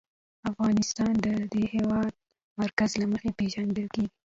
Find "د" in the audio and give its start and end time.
1.25-1.27, 1.53-1.55